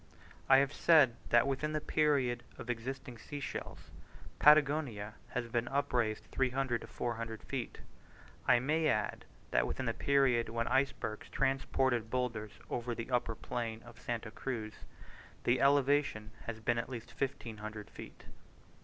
[0.49, 3.91] I have said that within the period of existing sea shells,
[4.39, 7.81] Patagonia has been upraised 300 to 400 feet:
[8.47, 13.83] I may add, that within the period when icebergs transported boulders over the upper plain
[13.83, 14.73] of Santa Cruz,
[15.43, 18.23] the elevation has been at least 1500 feet.